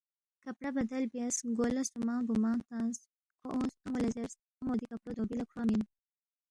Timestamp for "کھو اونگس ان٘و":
3.39-3.97